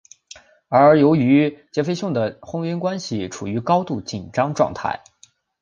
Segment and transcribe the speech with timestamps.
[0.67, 5.03] 而由于杰佛逊的婚姻关系处于高度紧张状态。